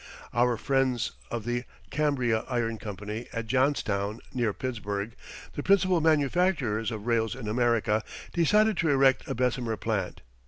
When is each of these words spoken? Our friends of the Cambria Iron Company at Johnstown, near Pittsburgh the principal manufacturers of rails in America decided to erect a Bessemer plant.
Our 0.33 0.57
friends 0.57 1.11
of 1.29 1.45
the 1.45 1.63
Cambria 1.91 2.39
Iron 2.49 2.79
Company 2.79 3.27
at 3.31 3.45
Johnstown, 3.45 4.19
near 4.33 4.51
Pittsburgh 4.51 5.15
the 5.53 5.61
principal 5.61 6.01
manufacturers 6.01 6.89
of 6.89 7.05
rails 7.05 7.35
in 7.35 7.47
America 7.47 8.03
decided 8.33 8.77
to 8.77 8.89
erect 8.89 9.27
a 9.27 9.35
Bessemer 9.35 9.77
plant. 9.77 10.21